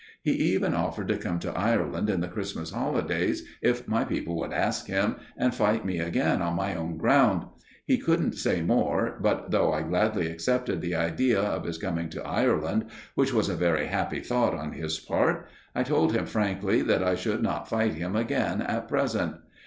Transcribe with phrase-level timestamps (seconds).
[0.23, 4.51] He even offered to come to Ireland in the Christmas Holidays, if my people would
[4.51, 7.45] ask him, and fight me again on my own ground.
[7.85, 12.27] He couldn't say more, but though I gladly accepted the idea of his coming to
[12.27, 17.03] Ireland, which was a very happy thought on his part, I told him frankly that
[17.03, 19.35] I should not fight him again at present.